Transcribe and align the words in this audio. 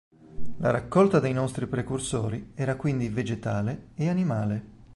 La 0.57 0.71
raccolta 0.71 1.19
dei 1.19 1.31
nostri 1.31 1.67
precursori 1.67 2.53
era 2.55 2.75
quindi 2.75 3.07
vegetale 3.09 3.89
e 3.93 4.09
animale. 4.09 4.63